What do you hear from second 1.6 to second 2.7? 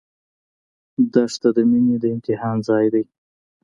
مینې د امتحان